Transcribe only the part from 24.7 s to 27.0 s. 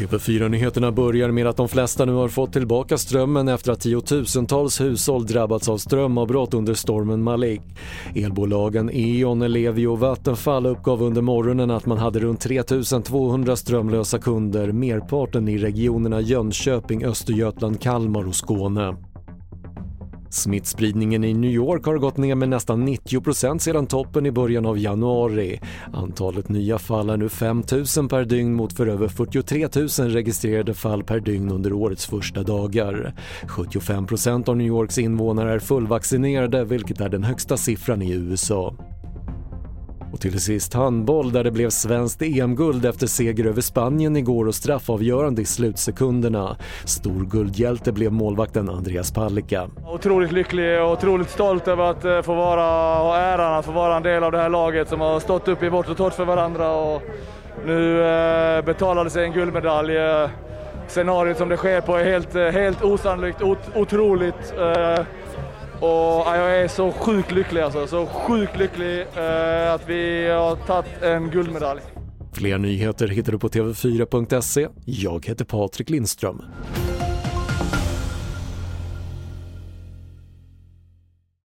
januari. Antalet nya